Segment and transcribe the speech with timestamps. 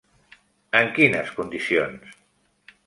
[0.79, 2.21] En quines condicions?